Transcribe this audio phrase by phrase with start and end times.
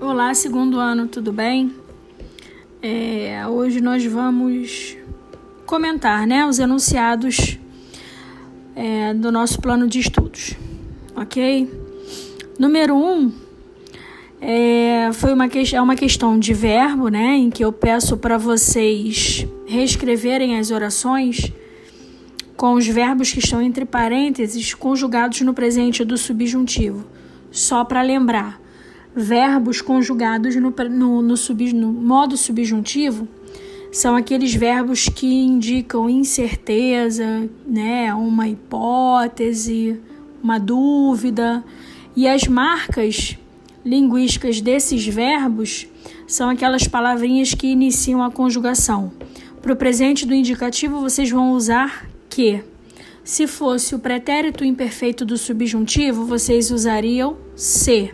[0.00, 1.72] Olá, segundo ano, tudo bem?
[2.82, 4.96] É, hoje nós vamos
[5.64, 7.58] comentar né, os enunciados
[8.74, 10.54] é, do nosso plano de estudos,
[11.14, 11.70] ok?
[12.58, 13.32] Número um
[14.40, 19.46] é, foi uma, é uma questão de verbo, né, em que eu peço para vocês
[19.64, 21.52] reescreverem as orações
[22.56, 27.06] com os verbos que estão entre parênteses conjugados no presente do subjuntivo.
[27.50, 28.60] Só para lembrar,
[29.14, 33.28] verbos conjugados no, no, no, sub, no modo subjuntivo
[33.94, 40.00] são aqueles verbos que indicam incerteza, né, uma hipótese,
[40.42, 41.64] uma dúvida.
[42.16, 43.38] E as marcas
[43.84, 45.86] linguísticas desses verbos
[46.26, 49.12] são aquelas palavrinhas que iniciam a conjugação.
[49.62, 52.64] Para o presente do indicativo, vocês vão usar que.
[53.22, 58.12] Se fosse o pretérito imperfeito do subjuntivo, vocês usariam se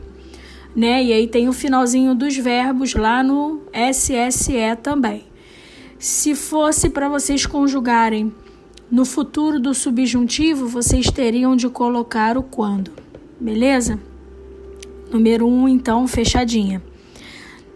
[0.74, 1.02] né?
[1.02, 5.24] E aí tem o finalzinho dos verbos lá no SSE também.
[5.98, 8.32] Se fosse para vocês conjugarem
[8.90, 12.90] no futuro do subjuntivo, vocês teriam de colocar o quando,
[13.38, 13.98] beleza?
[15.12, 16.82] Número 1, um, então, fechadinha.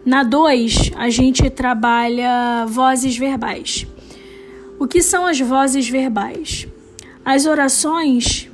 [0.05, 3.87] Na 2, a gente trabalha vozes verbais.
[4.79, 6.67] O que são as vozes verbais?
[7.25, 8.51] As orações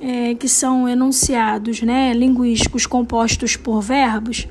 [0.00, 4.46] é, que são enunciados né, linguísticos compostos por verbos,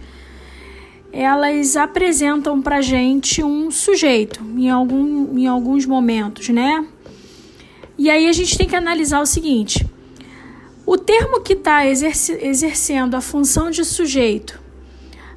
[1.12, 6.86] elas apresentam para gente um sujeito em, algum, em alguns momentos, né?
[7.98, 9.86] E aí a gente tem que analisar o seguinte:
[10.86, 14.60] o termo que está exerce, exercendo a função de sujeito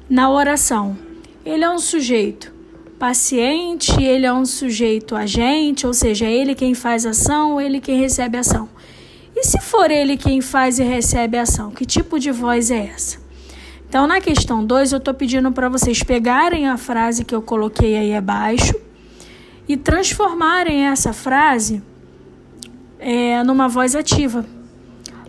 [0.09, 0.97] na oração,
[1.45, 2.53] ele é um sujeito
[2.99, 7.97] paciente, ele é um sujeito agente, ou seja, é ele quem faz ação, ele quem
[7.97, 8.67] recebe ação.
[9.41, 12.87] E se for ele quem faz e recebe a ação, que tipo de voz é
[12.93, 13.17] essa?
[13.87, 17.95] Então, na questão 2, eu estou pedindo para vocês pegarem a frase que eu coloquei
[17.95, 18.75] aí abaixo
[19.65, 21.81] e transformarem essa frase
[22.99, 24.45] é, numa voz ativa.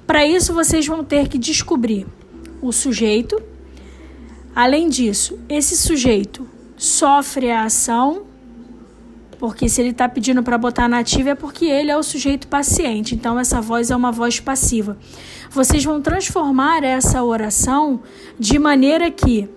[0.08, 2.04] Para isso, vocês vão ter que descobrir
[2.60, 3.40] o sujeito.
[4.56, 8.24] Além disso, esse sujeito sofre a ação
[9.40, 13.14] porque se ele está pedindo para botar nativa é porque ele é o sujeito paciente.
[13.14, 14.98] Então essa voz é uma voz passiva.
[15.48, 18.02] Vocês vão transformar essa oração
[18.38, 19.48] de maneira que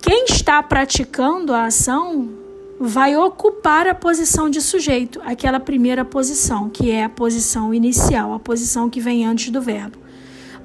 [0.00, 2.30] quem está praticando a ação
[2.80, 8.38] vai ocupar a posição de sujeito, aquela primeira posição, que é a posição inicial, a
[8.38, 9.98] posição que vem antes do verbo.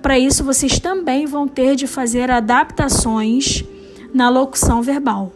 [0.02, 3.66] Para isso, vocês também vão ter de fazer adaptações
[4.14, 5.34] na locução verbal,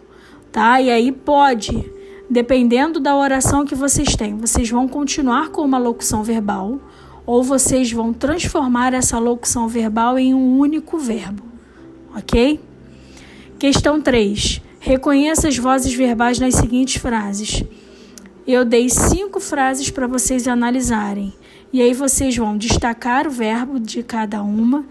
[0.49, 0.79] tá?
[0.79, 1.99] E aí pode
[2.31, 6.79] dependendo da oração que vocês têm, vocês vão continuar com uma locução verbal
[7.25, 11.43] ou vocês vão transformar essa locução verbal em um único verbo,
[12.15, 12.57] ok?
[13.59, 14.61] Questão 3.
[14.79, 17.65] Reconheça as vozes verbais nas seguintes frases.
[18.47, 21.33] Eu dei cinco frases para vocês analisarem.
[21.73, 24.85] E aí vocês vão destacar o verbo de cada uma,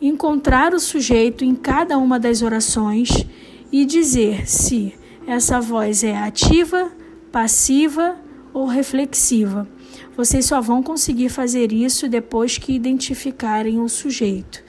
[0.00, 3.26] encontrar o sujeito em cada uma das orações
[3.72, 4.99] e dizer se
[5.32, 6.90] essa voz é ativa,
[7.30, 8.16] passiva
[8.52, 9.68] ou reflexiva.
[10.16, 14.62] Vocês só vão conseguir fazer isso depois que identificarem o sujeito.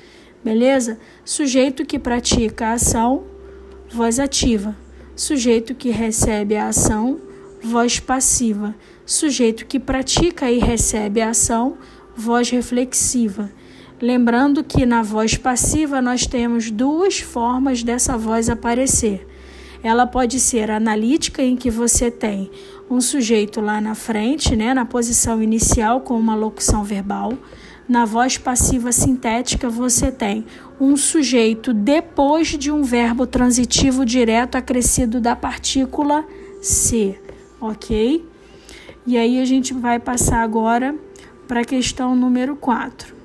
[0.44, 1.00] Beleza?
[1.26, 3.24] Sujeito que pratica a ação,
[3.90, 4.76] voz ativa.
[5.16, 7.20] Sujeito que recebe a ação,
[7.64, 8.76] voz passiva.
[9.06, 11.78] Sujeito que pratica e recebe a ação,
[12.16, 13.52] voz reflexiva.
[14.00, 19.28] Lembrando que na voz passiva nós temos duas formas dessa voz aparecer
[19.84, 22.52] ela pode ser analítica, em que você tem
[22.90, 27.34] um sujeito lá na frente, né, na posição inicial, com uma locução verbal.
[27.88, 30.46] Na voz passiva sintética, você tem
[30.80, 36.26] um sujeito depois de um verbo transitivo direto acrescido da partícula
[36.62, 37.18] se,
[37.60, 38.26] ok?
[39.06, 40.96] E aí a gente vai passar agora
[41.48, 43.16] para a questão número 4.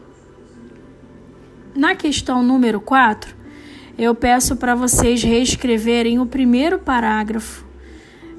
[1.75, 3.36] Na questão número 4,
[3.99, 7.65] eu peço para vocês reescreverem o primeiro parágrafo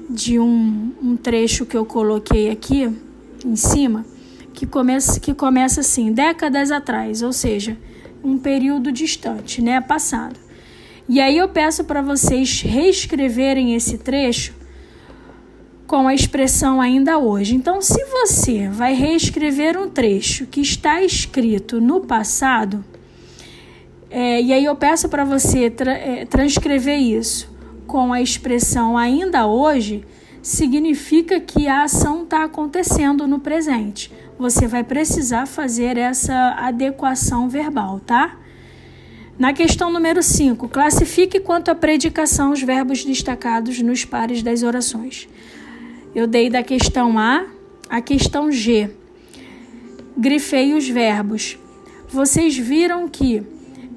[0.08, 2.90] de um, um, trecho que eu coloquei aqui
[3.44, 4.06] em cima,
[4.54, 7.76] que começa, que começa assim, décadas atrás, ou seja,
[8.22, 10.38] um período distante, né, passado.
[11.08, 14.54] E aí eu peço para vocês reescreverem esse trecho
[15.86, 17.54] com a expressão ainda hoje.
[17.54, 22.84] Então, se você vai reescrever um trecho que está escrito no passado,
[24.10, 27.48] é, e aí eu peço para você tra é, transcrever isso
[27.86, 30.04] com a expressão ainda hoje,
[30.42, 34.12] significa que a ação está acontecendo no presente.
[34.38, 38.36] Você vai precisar fazer essa adequação verbal, tá?
[39.38, 45.28] Na questão número 5, classifique quanto à predicação os verbos destacados nos pares das orações.
[46.14, 47.46] Eu dei da questão A
[47.88, 48.90] à questão G.
[50.16, 51.58] Grifei os verbos.
[52.08, 53.42] Vocês viram que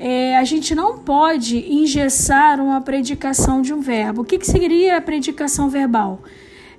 [0.04, 4.24] é, a gente não pode engessar uma predicação de um verbo.
[4.24, 6.24] O que, que seria a predicação verbal?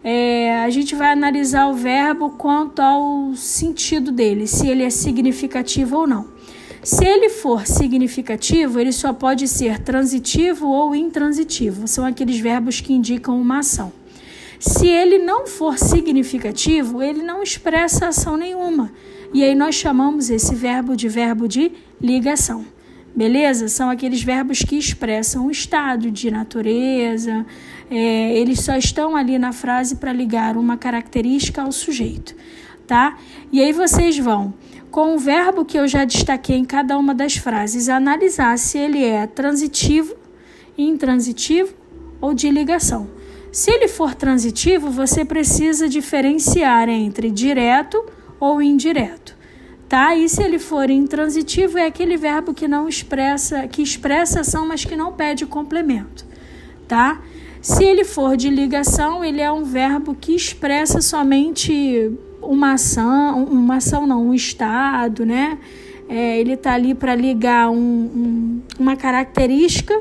[0.02, 5.98] É, a gente vai analisar o verbo quanto ao sentido dele, se ele é significativo
[5.98, 6.26] ou não.
[6.82, 11.86] Se ele for significativo, ele só pode ser transitivo ou intransitivo.
[11.86, 13.92] São aqueles verbos que indicam uma ação.
[14.58, 18.90] Se ele não for significativo, ele não expressa ação nenhuma.
[19.32, 21.70] E aí nós chamamos esse verbo de verbo de
[22.00, 22.66] ligação.
[23.14, 23.68] Beleza?
[23.68, 27.44] São aqueles verbos que expressam o estado de natureza.
[27.90, 32.34] É, eles só estão ali na frase para ligar uma característica ao sujeito,
[32.86, 33.18] tá?
[33.52, 34.54] E aí vocês vão
[34.90, 39.02] com o verbo que eu já destaquei em cada uma das frases, analisar se ele
[39.02, 40.14] é transitivo,
[40.76, 41.74] intransitivo
[42.20, 43.08] ou de ligação.
[43.50, 48.02] Se ele for transitivo, você precisa diferenciar entre direto
[48.40, 49.36] ou indireto,
[49.92, 50.16] tá?
[50.16, 54.86] E se ele for intransitivo, é aquele verbo que não expressa, que expressa ação, mas
[54.86, 56.24] que não pede complemento,
[56.88, 57.20] tá?
[57.60, 62.10] Se ele for de ligação, ele é um verbo que expressa somente
[62.40, 65.58] uma ação, uma ação não, um estado, né?
[66.08, 69.94] É, ele está ali para ligar um, um, uma característica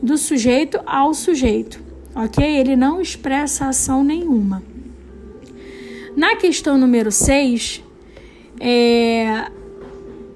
[0.00, 1.80] do sujeito ao sujeito,
[2.14, 2.44] ok?
[2.44, 4.62] Ele não expressa ação nenhuma.
[6.16, 7.82] Na questão número 6,
[8.60, 9.50] é,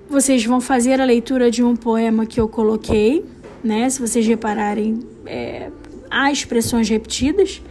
[0.08, 3.25] vocês vão fazer a leitura de um poema que eu coloquei,
[3.62, 3.88] né?
[3.88, 5.70] Se vocês repararem, é,
[6.11, 7.62] há expressões repetidas.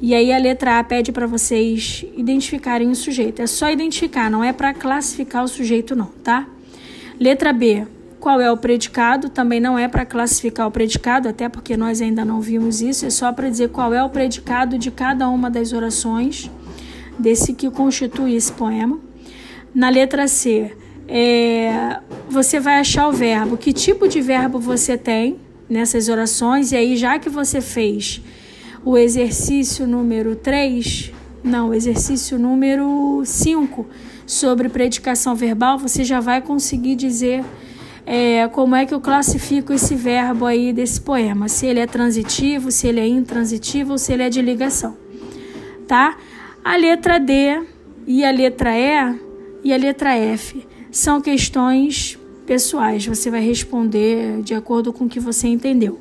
[0.00, 3.40] E aí a letra A pede para vocês identificarem o sujeito.
[3.40, 6.48] É só identificar, não é para classificar o sujeito não, tá?
[7.20, 7.86] Letra B,
[8.18, 9.28] qual é o predicado?
[9.28, 13.10] Também não é para classificar o predicado, até porque nós ainda não vimos isso, é
[13.10, 16.50] só para dizer qual é o predicado de cada uma das orações
[17.18, 18.98] desse que constitui esse poema.
[19.74, 20.70] Na letra C,
[21.08, 21.98] é,
[22.28, 25.38] você vai achar o verbo, que tipo de verbo você tem
[25.68, 28.20] nessas orações, e aí já que você fez
[28.84, 33.86] o exercício número 3, não, exercício número 5
[34.26, 37.42] sobre predicação verbal, você já vai conseguir dizer
[38.04, 42.70] é, como é que eu classifico esse verbo aí desse poema, se ele é transitivo,
[42.70, 44.96] se ele é intransitivo ou se ele é de ligação,
[45.86, 46.16] tá?
[46.64, 47.62] A letra D
[48.06, 49.31] e a letra E
[49.62, 55.20] e a letra F são questões pessoais, você vai responder de acordo com o que
[55.20, 56.00] você entendeu.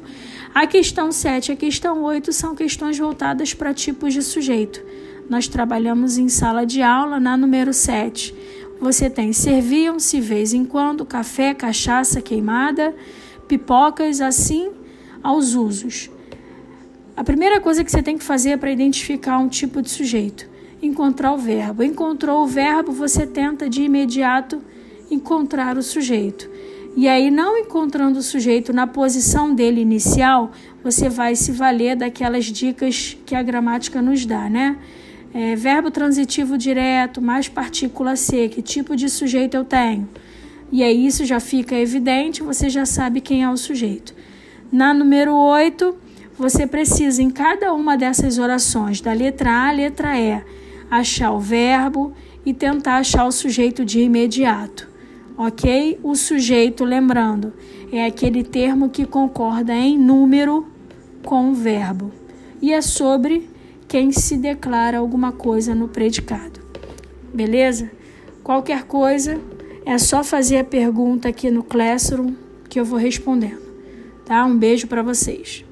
[0.53, 4.83] A questão 7 e a questão 8 são questões voltadas para tipos de sujeito.
[5.29, 8.35] Nós trabalhamos em sala de aula na número 7.
[8.81, 12.93] Você tem serviam-se vez em quando café, cachaça queimada,
[13.47, 14.71] pipocas, assim
[15.23, 16.09] aos usos.
[17.15, 20.49] A primeira coisa que você tem que fazer para identificar um tipo de sujeito,
[20.81, 21.83] encontrar o verbo.
[21.83, 24.61] Encontrou o verbo, você tenta de imediato
[25.09, 26.49] encontrar o sujeito.
[26.95, 30.51] E aí, não encontrando o sujeito na posição dele inicial,
[30.83, 34.77] você vai se valer daquelas dicas que a gramática nos dá, né?
[35.33, 40.09] É, verbo transitivo direto, mais partícula C, que tipo de sujeito eu tenho?
[40.69, 44.13] E aí isso já fica evidente, você já sabe quem é o sujeito.
[44.69, 45.95] Na número 8,
[46.38, 50.41] você precisa, em cada uma dessas orações, da letra A à letra E,
[50.91, 52.13] achar o verbo
[52.45, 54.91] e tentar achar o sujeito de imediato
[55.41, 56.00] ok?
[56.03, 57.51] O sujeito, lembrando,
[57.91, 60.67] é aquele termo que concorda em número
[61.24, 62.12] com o verbo
[62.62, 63.50] e é sobre
[63.88, 66.60] quem se declara alguma coisa no predicado.
[67.33, 67.89] Beleza?
[68.43, 69.39] Qualquer coisa
[69.83, 72.33] é só fazer a pergunta aqui no Classroom
[72.69, 73.62] que eu vou respondendo.
[74.24, 74.45] Tá?
[74.45, 75.65] Um beijo para vocês.